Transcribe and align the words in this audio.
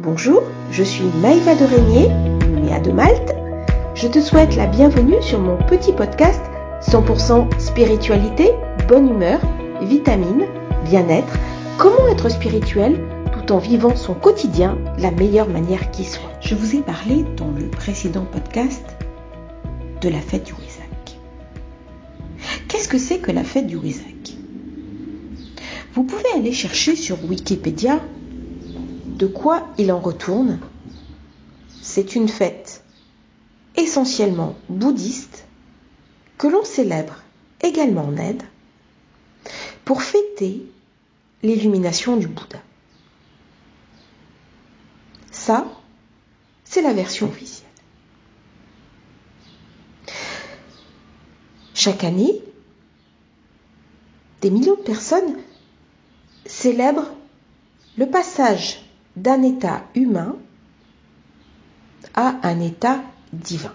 Bonjour, 0.00 0.42
je 0.70 0.82
suis 0.82 1.04
Maïva 1.20 1.54
de 1.54 1.64
Régnier, 1.64 2.08
Méa 2.48 2.80
de 2.80 2.90
Malte. 2.92 3.34
Je 3.94 4.08
te 4.08 4.20
souhaite 4.20 4.56
la 4.56 4.66
bienvenue 4.66 5.20
sur 5.20 5.38
mon 5.38 5.58
petit 5.58 5.92
podcast 5.92 6.40
100% 6.80 7.60
spiritualité, 7.60 8.52
bonne 8.88 9.10
humeur, 9.10 9.38
vitamines, 9.82 10.46
bien-être, 10.86 11.34
comment 11.76 12.08
être 12.10 12.30
spirituel 12.30 12.98
tout 13.32 13.52
en 13.52 13.58
vivant 13.58 13.94
son 13.94 14.14
quotidien 14.14 14.78
la 14.96 15.10
meilleure 15.10 15.48
manière 15.48 15.90
qui 15.90 16.04
soit? 16.04 16.32
Je 16.40 16.54
vous 16.54 16.74
ai 16.74 16.80
parlé 16.80 17.24
dans 17.36 17.50
le 17.50 17.68
précédent 17.68 18.24
podcast 18.24 18.96
de 20.00 20.08
la 20.08 20.20
fête 20.20 20.44
du 20.44 20.54
Wésac. 20.54 21.18
Qu'est-ce 22.66 22.88
que 22.88 22.98
c'est 22.98 23.18
que 23.18 23.30
la 23.30 23.44
fête 23.44 23.66
du 23.66 23.76
Wésac 23.76 24.32
Vous 25.92 26.04
pouvez 26.04 26.24
aller 26.34 26.52
chercher 26.52 26.96
sur 26.96 27.22
Wikipédia 27.28 28.00
de 29.12 29.26
quoi 29.26 29.68
il 29.78 29.92
en 29.92 30.00
retourne? 30.00 30.58
C'est 31.80 32.14
une 32.14 32.28
fête 32.28 32.82
essentiellement 33.76 34.56
bouddhiste 34.68 35.46
que 36.38 36.46
l'on 36.46 36.64
célèbre 36.64 37.22
également 37.62 38.04
en 38.04 38.16
Inde 38.16 38.42
pour 39.84 40.02
fêter 40.02 40.62
l'illumination 41.42 42.16
du 42.16 42.28
Bouddha. 42.28 42.58
Ça, 45.30 45.66
c'est 46.64 46.82
la 46.82 46.92
version 46.92 47.28
officielle. 47.28 47.68
Chaque 51.74 52.04
année, 52.04 52.42
des 54.40 54.50
millions 54.50 54.76
de 54.76 54.82
personnes 54.82 55.36
célèbrent 56.46 57.10
le 57.96 58.08
passage 58.08 58.82
d'un 59.16 59.42
état 59.42 59.84
humain 59.94 60.36
à 62.14 62.36
un 62.42 62.60
état 62.60 63.02
divin. 63.32 63.74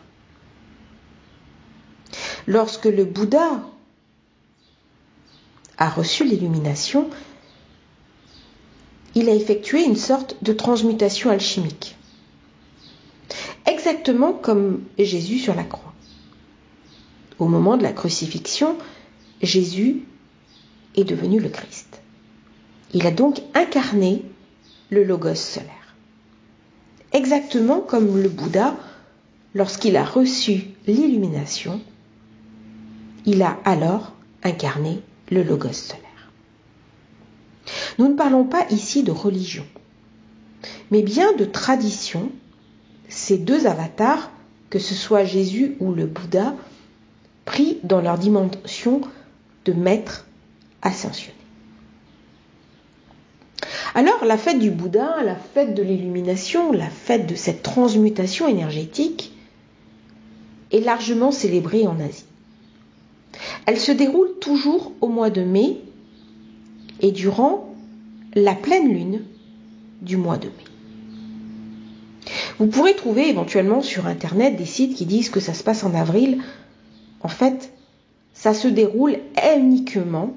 Lorsque 2.47 2.85
le 2.85 3.05
Bouddha 3.05 3.61
a 5.77 5.89
reçu 5.89 6.23
l'illumination, 6.23 7.09
il 9.15 9.29
a 9.29 9.33
effectué 9.35 9.83
une 9.83 9.95
sorte 9.95 10.37
de 10.43 10.53
transmutation 10.53 11.29
alchimique. 11.29 11.95
Exactement 13.65 14.33
comme 14.33 14.83
Jésus 14.97 15.39
sur 15.39 15.55
la 15.55 15.63
croix. 15.63 15.93
Au 17.39 17.47
moment 17.47 17.77
de 17.77 17.83
la 17.83 17.93
crucifixion, 17.93 18.77
Jésus 19.41 20.03
est 20.95 21.03
devenu 21.03 21.39
le 21.39 21.49
Christ. 21.49 22.01
Il 22.93 23.05
a 23.05 23.11
donc 23.11 23.41
incarné 23.53 24.23
le 24.89 25.03
logos 25.03 25.35
solaire. 25.35 25.95
Exactement 27.13 27.81
comme 27.81 28.21
le 28.21 28.29
Bouddha, 28.29 28.75
lorsqu'il 29.53 29.95
a 29.97 30.03
reçu 30.03 30.65
l'illumination, 30.85 31.81
il 33.25 33.41
a 33.41 33.57
alors 33.65 34.13
incarné 34.43 35.01
le 35.31 35.43
logos 35.43 35.73
solaire. 35.73 36.03
Nous 37.97 38.07
ne 38.07 38.15
parlons 38.15 38.45
pas 38.45 38.65
ici 38.69 39.03
de 39.03 39.11
religion, 39.11 39.65
mais 40.91 41.01
bien 41.01 41.33
de 41.33 41.45
tradition. 41.45 42.31
Ces 43.09 43.37
deux 43.37 43.67
avatars, 43.67 44.31
que 44.69 44.79
ce 44.79 44.93
soit 44.93 45.23
Jésus 45.23 45.77
ou 45.79 45.93
le 45.93 46.05
Bouddha, 46.05 46.55
pris 47.45 47.79
dans 47.83 48.01
leur 48.01 48.17
dimension 48.17 49.01
de 49.63 49.73
maître 49.73 50.25
ascensionné. 50.81 51.36
Alors 53.97 54.25
la 54.25 54.37
fête 54.37 54.59
du 54.59 54.69
Bouddha, 54.69 55.23
la 55.23 55.35
fête 55.35 55.73
de 55.73 55.81
l'illumination, 55.81 56.71
la 56.71 56.87
fête 56.87 57.25
de 57.25 57.33
cette 57.33 57.63
transmutation 57.63 58.47
énergétique 58.47 59.33
est 60.71 60.81
largement 60.81 61.31
célébrée 61.31 61.87
en 61.87 61.99
Asie. 61.99 62.25
Elle 63.65 63.79
se 63.79 63.91
déroule 63.91 64.37
toujours 64.39 64.91
au 65.01 65.07
mois 65.07 65.31
de 65.31 65.41
mai 65.41 65.81
et 67.01 67.11
durant 67.11 67.73
la 68.35 68.53
pleine 68.53 68.87
lune 68.87 69.21
du 70.03 70.15
mois 70.15 70.37
de 70.37 70.45
mai. 70.45 72.31
Vous 72.59 72.67
pourrez 72.67 72.95
trouver 72.95 73.27
éventuellement 73.27 73.81
sur 73.81 74.05
Internet 74.05 74.57
des 74.57 74.65
sites 74.65 74.95
qui 74.95 75.07
disent 75.07 75.31
que 75.31 75.39
ça 75.39 75.55
se 75.55 75.63
passe 75.63 75.83
en 75.83 75.95
avril. 75.95 76.43
En 77.21 77.29
fait, 77.29 77.73
ça 78.35 78.53
se 78.53 78.67
déroule 78.67 79.17
uniquement 79.55 80.35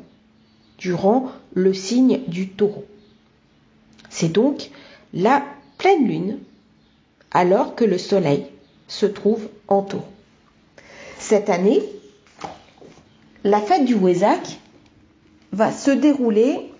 durant 0.78 1.26
le 1.52 1.74
signe 1.74 2.20
du 2.26 2.48
taureau. 2.48 2.86
C'est 4.20 4.28
donc 4.28 4.68
la 5.14 5.42
pleine 5.78 6.06
lune 6.06 6.38
alors 7.30 7.74
que 7.74 7.86
le 7.86 7.96
soleil 7.96 8.44
se 8.86 9.06
trouve 9.06 9.48
en 9.66 9.80
taureau. 9.80 10.06
Cette 11.18 11.48
année, 11.48 11.80
la 13.44 13.62
fête 13.62 13.86
du 13.86 13.94
Wesak 13.94 14.58
va 15.52 15.72
se 15.72 15.90
dérouler, 15.90 16.70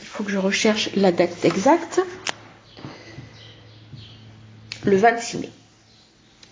il 0.00 0.04
faut 0.06 0.24
que 0.24 0.32
je 0.32 0.38
recherche 0.38 0.90
la 0.96 1.12
date 1.12 1.44
exacte, 1.44 2.00
le 4.84 4.96
26 4.96 5.38
mai. 5.38 5.50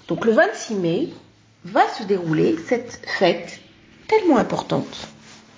Donc 0.06 0.24
le 0.24 0.30
26 0.30 0.74
mai 0.76 1.08
va 1.64 1.92
se 1.94 2.04
dérouler 2.04 2.54
cette 2.68 3.00
fête 3.18 3.58
tellement 4.06 4.36
importante 4.36 5.08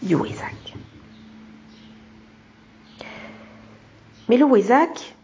du 0.00 0.14
Wesak. 0.14 0.54
Mais 4.28 4.36
le 4.36 4.44
Wesak, 4.44 5.14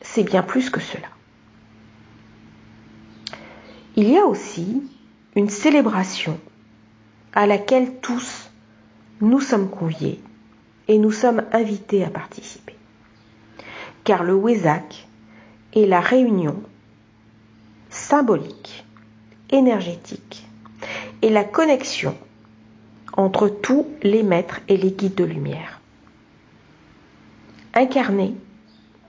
c'est 0.00 0.24
bien 0.24 0.42
plus 0.42 0.70
que 0.70 0.80
cela. 0.80 1.08
Il 3.96 4.10
y 4.10 4.18
a 4.18 4.26
aussi 4.26 4.82
une 5.36 5.50
célébration 5.50 6.40
à 7.32 7.46
laquelle 7.46 8.00
tous 8.00 8.50
nous 9.20 9.40
sommes 9.40 9.70
conviés 9.70 10.20
et 10.88 10.98
nous 10.98 11.12
sommes 11.12 11.44
invités 11.52 12.04
à 12.04 12.10
participer. 12.10 12.76
Car 14.02 14.24
le 14.24 14.34
Wesak 14.34 15.06
est 15.74 15.86
la 15.86 16.00
réunion 16.00 16.60
symbolique, 17.88 18.84
énergétique 19.50 20.46
et 21.22 21.30
la 21.30 21.44
connexion 21.44 22.16
entre 23.16 23.48
tous 23.48 23.86
les 24.02 24.24
maîtres 24.24 24.60
et 24.68 24.76
les 24.76 24.90
guides 24.90 25.14
de 25.14 25.24
lumière 25.24 25.73
incarné 27.74 28.34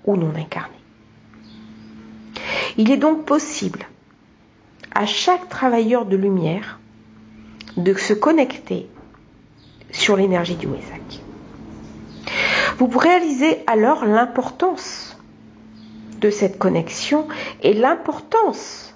ou 0.06 0.16
non 0.16 0.34
incarné. 0.36 0.76
Il 2.78 2.92
est 2.92 2.98
donc 2.98 3.26
possible 3.26 3.88
à 4.94 5.06
chaque 5.06 5.50
travailleur 5.50 6.06
de 6.06 6.16
lumière 6.16 6.80
de 7.78 7.94
se 7.94 8.14
connecter 8.14 8.88
sur 9.92 10.16
l'énergie 10.16 10.56
du 10.56 10.68
Wesak. 10.68 11.22
Vous 12.78 12.98
réalisez 12.98 13.60
alors 13.68 14.06
l'importance 14.06 15.18
de 16.20 16.30
cette 16.30 16.58
connexion 16.58 17.28
et 17.62 17.74
l'importance 17.74 18.96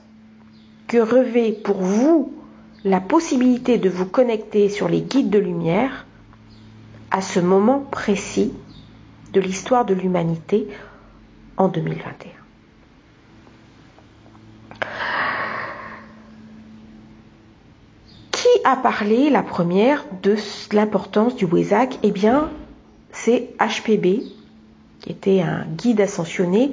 que 0.88 0.97
revêt 0.97 1.52
pour 1.52 1.78
vous 1.78 2.34
la 2.84 3.00
possibilité 3.00 3.78
de 3.78 3.90
vous 3.90 4.06
connecter 4.06 4.69
sur 4.69 4.90
les 4.90 5.02
guides 5.02 5.29
de 5.29 5.40
lumière 5.40 6.06
à 7.12 7.22
ce 7.22 7.40
moment 7.40 7.79
précis 7.79 8.53
de 9.34 9.41
l'histoire 9.41 9.85
de 9.85 9.94
l'humanité 9.94 10.67
en 11.57 11.67
2021. 11.67 12.31
Qui 18.31 18.47
a 18.63 18.75
parlé 18.75 19.29
la 19.29 19.44
première 19.44 20.06
de 20.23 20.35
l'importance 20.72 21.35
du 21.35 21.45
Wesak 21.45 22.00
Eh 22.03 22.12
bien, 22.12 22.50
c'est 23.12 23.50
HPB, 23.59 24.23
qui 25.01 25.09
était 25.09 25.41
un 25.41 25.66
guide 25.66 26.01
ascensionné, 26.01 26.72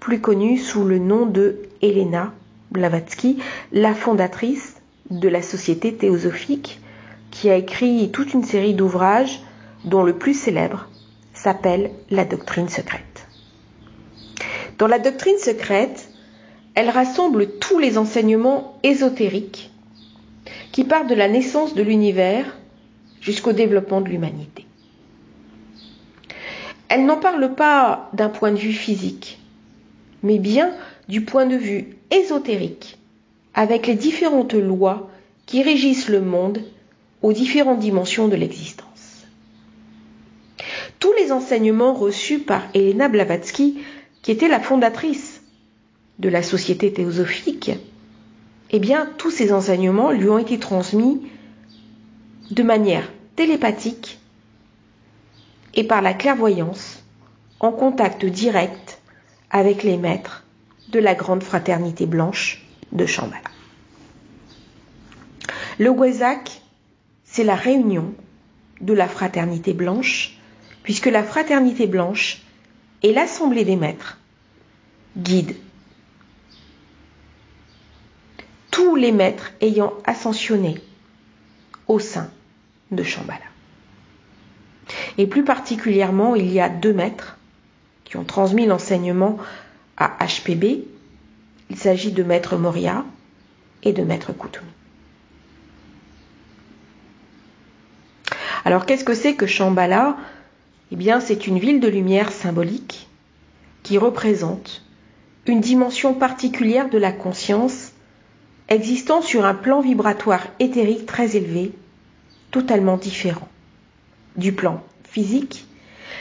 plus 0.00 0.20
connu 0.20 0.58
sous 0.58 0.84
le 0.84 0.98
nom 0.98 1.26
de 1.26 1.62
Elena 1.82 2.32
Blavatsky, 2.70 3.38
la 3.72 3.94
fondatrice 3.94 4.76
de 5.10 5.28
la 5.28 5.42
Société 5.42 5.94
théosophique, 5.94 6.80
qui 7.30 7.50
a 7.50 7.56
écrit 7.56 8.10
toute 8.12 8.32
une 8.34 8.44
série 8.44 8.74
d'ouvrages, 8.74 9.42
dont 9.84 10.02
le 10.02 10.14
plus 10.14 10.34
célèbre 10.34 10.88
s'appelle 11.38 11.90
la 12.10 12.24
doctrine 12.24 12.68
secrète. 12.68 13.26
Dans 14.78 14.86
la 14.88 14.98
doctrine 14.98 15.38
secrète, 15.38 16.08
elle 16.74 16.90
rassemble 16.90 17.58
tous 17.58 17.78
les 17.78 17.96
enseignements 17.96 18.78
ésotériques 18.82 19.70
qui 20.72 20.84
partent 20.84 21.08
de 21.08 21.14
la 21.14 21.28
naissance 21.28 21.74
de 21.74 21.82
l'univers 21.82 22.56
jusqu'au 23.20 23.52
développement 23.52 24.00
de 24.00 24.08
l'humanité. 24.08 24.66
Elle 26.88 27.04
n'en 27.06 27.18
parle 27.18 27.54
pas 27.54 28.10
d'un 28.14 28.28
point 28.28 28.50
de 28.50 28.56
vue 28.56 28.72
physique, 28.72 29.38
mais 30.22 30.38
bien 30.38 30.72
du 31.08 31.22
point 31.22 31.46
de 31.46 31.56
vue 31.56 31.96
ésotérique, 32.10 32.98
avec 33.54 33.86
les 33.86 33.94
différentes 33.94 34.54
lois 34.54 35.10
qui 35.46 35.62
régissent 35.62 36.08
le 36.08 36.20
monde 36.20 36.60
aux 37.22 37.32
différentes 37.32 37.80
dimensions 37.80 38.28
de 38.28 38.36
l'existence. 38.36 38.87
Tous 41.08 41.14
les 41.14 41.32
enseignements 41.32 41.94
reçus 41.94 42.38
par 42.38 42.64
Elena 42.74 43.08
Blavatsky 43.08 43.78
qui 44.20 44.30
était 44.30 44.46
la 44.46 44.60
fondatrice 44.60 45.40
de 46.18 46.28
la 46.28 46.42
société 46.42 46.92
théosophique, 46.92 47.70
eh 48.70 48.78
bien, 48.78 49.08
tous 49.16 49.30
ces 49.30 49.54
enseignements 49.54 50.10
lui 50.10 50.28
ont 50.28 50.36
été 50.36 50.58
transmis 50.58 51.22
de 52.50 52.62
manière 52.62 53.10
télépathique 53.36 54.18
et 55.72 55.84
par 55.84 56.02
la 56.02 56.12
clairvoyance, 56.12 57.02
en 57.58 57.72
contact 57.72 58.26
direct 58.26 59.00
avec 59.50 59.84
les 59.84 59.96
maîtres 59.96 60.44
de 60.90 60.98
la 60.98 61.14
grande 61.14 61.42
fraternité 61.42 62.04
blanche 62.04 62.66
de 62.92 63.06
Shambhala. 63.06 63.40
Le 65.78 65.88
Wesak, 65.88 66.60
c'est 67.24 67.44
la 67.44 67.56
réunion 67.56 68.12
de 68.82 68.92
la 68.92 69.08
fraternité 69.08 69.72
blanche, 69.72 70.37
puisque 70.88 71.04
la 71.04 71.22
fraternité 71.22 71.86
blanche 71.86 72.40
est 73.02 73.12
l'assemblée 73.12 73.66
des 73.66 73.76
maîtres, 73.76 74.16
guides, 75.18 75.54
tous 78.70 78.96
les 78.96 79.12
maîtres 79.12 79.52
ayant 79.60 79.92
ascensionné 80.06 80.80
au 81.88 81.98
sein 81.98 82.30
de 82.90 83.02
Shambhala. 83.02 83.44
Et 85.18 85.26
plus 85.26 85.44
particulièrement, 85.44 86.34
il 86.34 86.50
y 86.50 86.58
a 86.58 86.70
deux 86.70 86.94
maîtres 86.94 87.36
qui 88.04 88.16
ont 88.16 88.24
transmis 88.24 88.64
l'enseignement 88.64 89.36
à 89.98 90.16
HPB. 90.24 90.86
Il 91.68 91.76
s'agit 91.76 92.12
de 92.12 92.22
maître 92.22 92.56
Moria 92.56 93.04
et 93.82 93.92
de 93.92 94.04
maître 94.04 94.32
Koutoumi. 94.32 94.70
Alors 98.64 98.86
qu'est-ce 98.86 99.04
que 99.04 99.12
c'est 99.12 99.34
que 99.34 99.46
Shambhala? 99.46 100.16
Eh 100.90 100.96
bien, 100.96 101.20
c'est 101.20 101.46
une 101.46 101.58
ville 101.58 101.80
de 101.80 101.88
lumière 101.88 102.32
symbolique 102.32 103.08
qui 103.82 103.98
représente 103.98 104.82
une 105.46 105.60
dimension 105.60 106.14
particulière 106.14 106.90
de 106.90 106.98
la 106.98 107.12
conscience 107.12 107.92
existant 108.68 109.22
sur 109.22 109.44
un 109.44 109.54
plan 109.54 109.80
vibratoire 109.80 110.46
éthérique 110.58 111.06
très 111.06 111.36
élevé, 111.36 111.72
totalement 112.50 112.96
différent 112.96 113.48
du 114.36 114.52
plan 114.52 114.82
physique, 115.04 115.66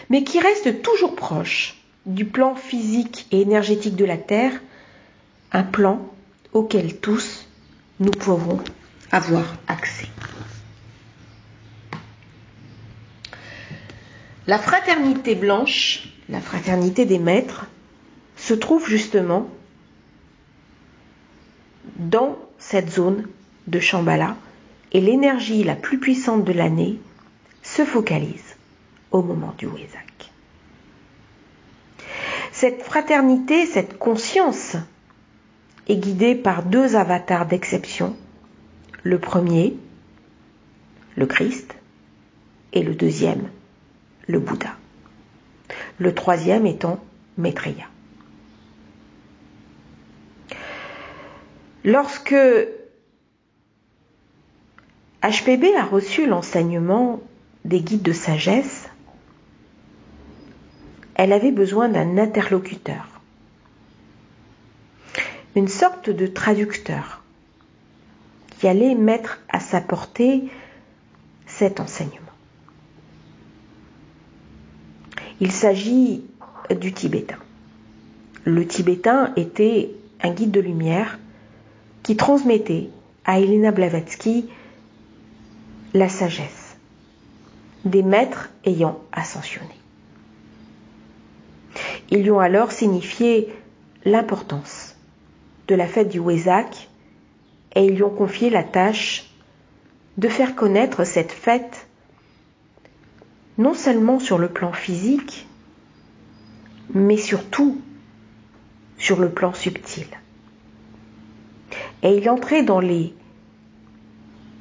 mais 0.09 0.23
qui 0.23 0.39
reste 0.39 0.81
toujours 0.81 1.15
proche 1.15 1.77
du 2.05 2.25
plan 2.25 2.55
physique 2.55 3.27
et 3.31 3.41
énergétique 3.41 3.95
de 3.95 4.05
la 4.05 4.17
Terre, 4.17 4.53
un 5.51 5.63
plan 5.63 6.01
auquel 6.53 6.97
tous 6.99 7.45
nous 7.99 8.11
pouvons 8.11 8.59
avoir 9.11 9.57
accès. 9.67 10.07
La 14.47 14.57
fraternité 14.57 15.35
blanche, 15.35 16.07
la 16.29 16.39
fraternité 16.39 17.05
des 17.05 17.19
maîtres, 17.19 17.67
se 18.37 18.53
trouve 18.53 18.87
justement 18.87 19.49
dans 21.97 22.37
cette 22.57 22.89
zone 22.89 23.27
de 23.67 23.79
Shambhala 23.79 24.37
et 24.93 25.01
l'énergie 25.01 25.63
la 25.63 25.75
plus 25.75 25.99
puissante 25.99 26.45
de 26.45 26.53
l'année 26.53 26.99
se 27.61 27.83
focalise 27.83 28.55
au 29.11 29.21
moment 29.21 29.53
du 29.57 29.67
Wesak. 29.67 30.31
Cette 32.53 32.81
fraternité, 32.83 33.65
cette 33.65 33.97
conscience 33.97 34.77
est 35.89 35.97
guidée 35.97 36.35
par 36.35 36.63
deux 36.63 36.95
avatars 36.95 37.45
d'exception. 37.45 38.15
Le 39.03 39.19
premier, 39.19 39.75
le 41.15 41.25
Christ, 41.25 41.75
et 42.73 42.83
le 42.83 42.95
deuxième, 42.95 43.49
le 44.27 44.39
Bouddha. 44.39 44.75
Le 45.97 46.13
troisième 46.13 46.65
étant 46.65 46.99
Maitreya. 47.37 47.85
Lorsque 51.83 52.35
HPB 55.23 55.75
a 55.77 55.85
reçu 55.85 56.27
l'enseignement 56.27 57.21
des 57.65 57.81
guides 57.81 58.01
de 58.01 58.13
sagesse, 58.13 58.89
elle 61.15 61.33
avait 61.33 61.51
besoin 61.51 61.89
d'un 61.89 62.17
interlocuteur, 62.17 63.07
une 65.55 65.67
sorte 65.67 66.09
de 66.09 66.27
traducteur 66.27 67.23
qui 68.59 68.67
allait 68.67 68.95
mettre 68.95 69.39
à 69.49 69.59
sa 69.59 69.81
portée 69.81 70.43
cet 71.45 71.79
enseignement. 71.79 72.26
Il 75.39 75.51
s'agit 75.51 76.23
du 76.79 76.93
tibétain. 76.93 77.37
Le 78.43 78.65
tibétain 78.65 79.33
était 79.35 79.91
un 80.21 80.31
guide 80.31 80.51
de 80.51 80.59
lumière 80.59 81.19
qui 82.03 82.15
transmettait 82.15 82.89
à 83.25 83.39
Elena 83.39 83.71
Blavatsky 83.71 84.49
la 85.93 86.09
sagesse 86.09 86.77
des 87.85 88.03
maîtres 88.03 88.49
ayant 88.65 88.99
ascensionné. 89.11 89.75
Ils 92.09 92.23
lui 92.23 92.31
ont 92.31 92.39
alors 92.39 92.71
signifié 92.71 93.53
l'importance 94.05 94.95
de 95.67 95.75
la 95.75 95.87
fête 95.87 96.09
du 96.09 96.19
Wesak 96.19 96.89
et 97.75 97.85
ils 97.85 97.95
lui 97.95 98.03
ont 98.03 98.09
confié 98.09 98.49
la 98.49 98.63
tâche 98.63 99.29
de 100.17 100.27
faire 100.29 100.55
connaître 100.55 101.03
cette 101.03 101.31
fête 101.31 101.86
non 103.57 103.73
seulement 103.73 104.19
sur 104.19 104.37
le 104.37 104.49
plan 104.49 104.71
physique, 104.71 105.47
mais 106.93 107.17
surtout 107.17 107.81
sur 108.97 109.19
le 109.19 109.29
plan 109.29 109.53
subtil 109.53 110.07
et 112.03 112.17
il 112.17 112.29
entrait 112.29 112.63
dans 112.63 112.79
les 112.79 113.13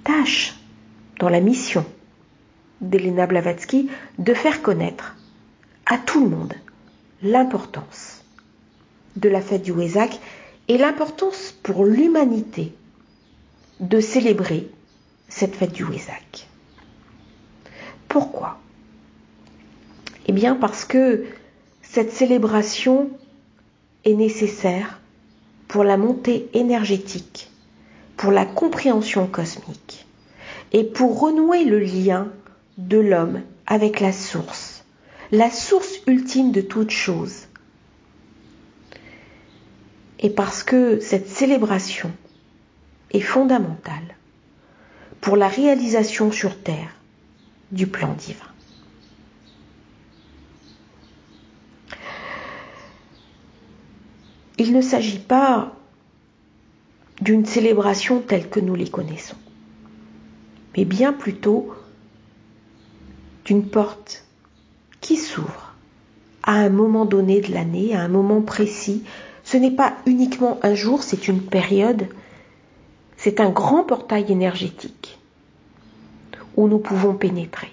tâches, 0.04 0.54
dans 1.18 1.28
la 1.28 1.40
mission 1.40 1.84
d'Elena 2.80 3.26
Blavatsky 3.26 3.88
de 4.18 4.34
faire 4.34 4.62
connaître 4.62 5.16
à 5.86 5.98
tout 5.98 6.24
le 6.24 6.30
monde 6.30 6.54
l'importance 7.22 8.24
de 9.16 9.28
la 9.28 9.40
fête 9.40 9.62
du 9.62 9.72
Wesak 9.72 10.18
et 10.68 10.78
l'importance 10.78 11.54
pour 11.62 11.84
l'humanité 11.84 12.74
de 13.80 14.00
célébrer 14.00 14.68
cette 15.28 15.54
fête 15.54 15.72
du 15.72 15.84
Wesak. 15.84 16.48
Pourquoi? 18.08 18.58
Bien 20.36 20.54
parce 20.54 20.84
que 20.84 21.24
cette 21.80 22.12
célébration 22.12 23.08
est 24.04 24.12
nécessaire 24.12 25.00
pour 25.66 25.82
la 25.82 25.96
montée 25.96 26.48
énergétique, 26.52 27.50
pour 28.18 28.30
la 28.30 28.44
compréhension 28.44 29.26
cosmique 29.26 30.06
et 30.72 30.84
pour 30.84 31.18
renouer 31.20 31.64
le 31.64 31.80
lien 31.80 32.28
de 32.76 32.98
l'homme 32.98 33.40
avec 33.66 34.00
la 34.00 34.12
source, 34.12 34.84
la 35.32 35.50
source 35.50 36.00
ultime 36.06 36.52
de 36.52 36.60
toute 36.60 36.90
chose. 36.90 37.46
Et 40.20 40.30
parce 40.30 40.62
que 40.62 41.00
cette 41.00 41.28
célébration 41.28 42.12
est 43.10 43.20
fondamentale 43.20 44.16
pour 45.22 45.36
la 45.36 45.48
réalisation 45.48 46.30
sur 46.30 46.62
Terre 46.62 46.94
du 47.72 47.86
plan 47.86 48.12
divin. 48.12 48.55
Il 54.58 54.72
ne 54.72 54.80
s'agit 54.80 55.18
pas 55.18 55.72
d'une 57.20 57.46
célébration 57.46 58.20
telle 58.20 58.48
que 58.48 58.60
nous 58.60 58.74
les 58.74 58.88
connaissons, 58.88 59.36
mais 60.76 60.84
bien 60.84 61.12
plutôt 61.12 61.74
d'une 63.44 63.66
porte 63.66 64.24
qui 65.00 65.16
s'ouvre 65.16 65.74
à 66.42 66.52
un 66.52 66.68
moment 66.68 67.04
donné 67.04 67.40
de 67.40 67.52
l'année, 67.52 67.94
à 67.94 68.02
un 68.02 68.08
moment 68.08 68.40
précis. 68.40 69.02
Ce 69.44 69.56
n'est 69.56 69.70
pas 69.70 69.96
uniquement 70.06 70.58
un 70.62 70.74
jour, 70.74 71.02
c'est 71.02 71.28
une 71.28 71.40
période, 71.40 72.08
c'est 73.16 73.40
un 73.40 73.50
grand 73.50 73.84
portail 73.84 74.30
énergétique 74.30 75.18
où 76.56 76.68
nous 76.68 76.78
pouvons 76.78 77.14
pénétrer. 77.14 77.72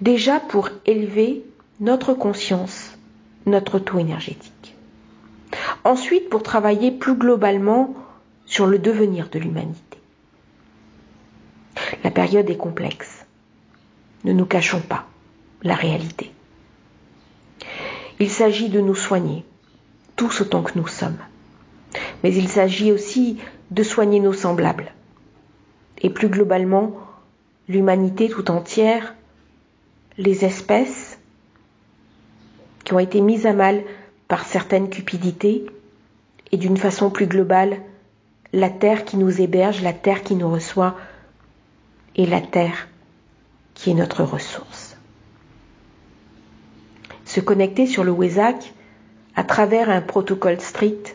Déjà 0.00 0.40
pour 0.40 0.70
élever 0.86 1.44
notre 1.80 2.14
conscience, 2.14 2.96
notre 3.46 3.78
taux 3.78 3.98
énergétique. 3.98 4.51
Ensuite, 5.84 6.28
pour 6.28 6.42
travailler 6.42 6.90
plus 6.90 7.14
globalement 7.14 7.94
sur 8.46 8.66
le 8.66 8.78
devenir 8.78 9.28
de 9.30 9.38
l'humanité. 9.38 9.98
La 12.04 12.10
période 12.10 12.48
est 12.50 12.56
complexe. 12.56 13.26
Ne 14.24 14.32
nous 14.32 14.46
cachons 14.46 14.80
pas 14.80 15.06
la 15.62 15.74
réalité. 15.74 16.30
Il 18.20 18.30
s'agit 18.30 18.68
de 18.68 18.80
nous 18.80 18.94
soigner, 18.94 19.44
tous 20.16 20.42
autant 20.42 20.62
que 20.62 20.78
nous 20.78 20.86
sommes. 20.86 21.18
Mais 22.22 22.34
il 22.34 22.48
s'agit 22.48 22.92
aussi 22.92 23.38
de 23.70 23.82
soigner 23.82 24.20
nos 24.20 24.32
semblables. 24.32 24.92
Et 26.00 26.10
plus 26.10 26.28
globalement, 26.28 26.92
l'humanité 27.68 28.28
tout 28.28 28.50
entière, 28.50 29.14
les 30.18 30.44
espèces 30.44 31.18
qui 32.84 32.92
ont 32.94 32.98
été 32.98 33.20
mises 33.20 33.46
à 33.46 33.52
mal 33.52 33.82
par 34.32 34.46
certaines 34.46 34.88
cupidités, 34.88 35.66
et 36.52 36.56
d'une 36.56 36.78
façon 36.78 37.10
plus 37.10 37.26
globale, 37.26 37.82
la 38.54 38.70
terre 38.70 39.04
qui 39.04 39.18
nous 39.18 39.42
héberge, 39.42 39.82
la 39.82 39.92
terre 39.92 40.22
qui 40.22 40.36
nous 40.36 40.50
reçoit, 40.50 40.96
et 42.16 42.24
la 42.24 42.40
terre 42.40 42.88
qui 43.74 43.90
est 43.90 43.94
notre 43.94 44.24
ressource. 44.24 44.96
Se 47.26 47.40
connecter 47.40 47.86
sur 47.86 48.04
le 48.04 48.10
WESAC 48.10 48.72
à 49.36 49.44
travers 49.44 49.90
un 49.90 50.00
protocole 50.00 50.62
strict 50.62 51.14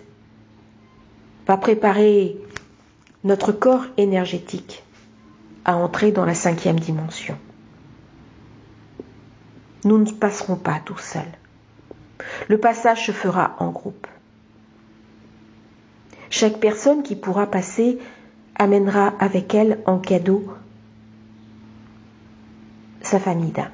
va 1.47 1.57
préparer 1.57 2.37
notre 3.23 3.51
corps 3.51 3.85
énergétique 3.97 4.83
à 5.65 5.75
entrer 5.75 6.11
dans 6.11 6.25
la 6.25 6.35
cinquième 6.35 6.79
dimension. 6.79 7.35
Nous 9.85 9.97
ne 9.97 10.11
passerons 10.11 10.55
pas 10.55 10.79
tout 10.85 10.99
seuls. 10.99 11.23
Le 12.47 12.57
passage 12.57 13.05
se 13.05 13.11
fera 13.11 13.55
en 13.59 13.71
groupe. 13.71 14.07
Chaque 16.29 16.59
personne 16.59 17.03
qui 17.03 17.15
pourra 17.15 17.47
passer 17.47 17.99
amènera 18.55 19.13
avec 19.19 19.53
elle 19.53 19.79
en 19.85 19.97
cadeau 19.97 20.45
sa 23.01 23.19
famille 23.19 23.51
d'âme. 23.51 23.71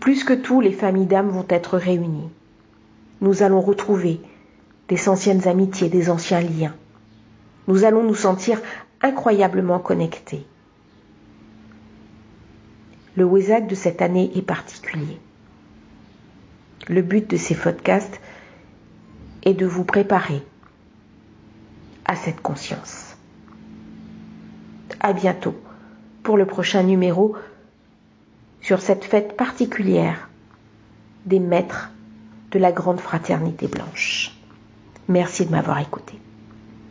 Plus 0.00 0.24
que 0.24 0.34
tout, 0.34 0.60
les 0.60 0.72
familles 0.72 1.06
d'âmes 1.06 1.30
vont 1.30 1.46
être 1.48 1.78
réunies. 1.78 2.30
Nous 3.20 3.42
allons 3.42 3.60
retrouver 3.60 4.20
des 4.88 5.08
anciennes 5.08 5.48
amitiés, 5.48 5.88
des 5.88 6.10
anciens 6.10 6.40
liens. 6.40 6.74
Nous 7.68 7.84
allons 7.84 8.02
nous 8.02 8.14
sentir 8.14 8.60
incroyablement 9.00 9.78
connectés. 9.78 10.46
Le 13.16 13.24
WESAC 13.24 13.66
de 13.68 13.74
cette 13.74 14.02
année 14.02 14.30
est 14.34 14.42
particulier. 14.42 15.18
Le 16.88 17.02
but 17.02 17.28
de 17.30 17.36
ces 17.36 17.54
podcasts 17.54 18.20
est 19.42 19.54
de 19.54 19.66
vous 19.66 19.84
préparer 19.84 20.42
à 22.04 22.16
cette 22.16 22.40
conscience. 22.40 23.16
À 25.00 25.12
bientôt 25.12 25.54
pour 26.22 26.36
le 26.36 26.46
prochain 26.46 26.82
numéro 26.82 27.36
sur 28.60 28.80
cette 28.80 29.04
fête 29.04 29.36
particulière 29.36 30.28
des 31.26 31.38
maîtres 31.38 31.90
de 32.50 32.58
la 32.58 32.72
grande 32.72 33.00
fraternité 33.00 33.66
blanche. 33.66 34.32
Merci 35.08 35.46
de 35.46 35.50
m'avoir 35.50 35.78
écouté. 35.80 36.18